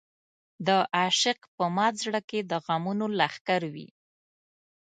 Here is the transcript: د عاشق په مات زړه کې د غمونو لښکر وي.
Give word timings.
د 0.67 0.69
عاشق 0.97 1.39
په 1.55 1.65
مات 1.75 1.93
زړه 2.03 2.21
کې 2.29 2.39
د 2.51 2.53
غمونو 2.65 3.05
لښکر 3.19 3.61
وي. 3.73 3.87